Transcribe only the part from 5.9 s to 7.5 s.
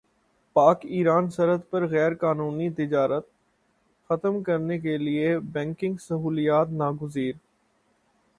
سہولیات ناگزیر